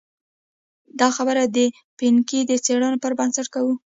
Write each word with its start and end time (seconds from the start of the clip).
دا 0.99 1.07
خبره 1.17 1.43
د 1.55 1.57
پینکني 1.99 2.39
د 2.47 2.51
څېړنو 2.65 3.01
پر 3.03 3.11
بنسټ 3.19 3.47
کوو. 3.55 3.73